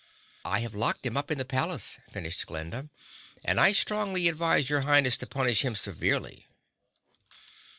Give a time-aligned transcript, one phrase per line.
[0.43, 2.89] "I have locked him up in the palace," finished Glinda,
[3.45, 6.47] "and I strongly advise your Highness to punish him severely."